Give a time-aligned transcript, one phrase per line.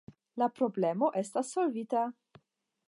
[0.41, 2.09] La problemo estas solvita!